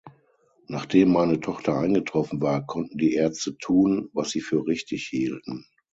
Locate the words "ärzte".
3.13-3.55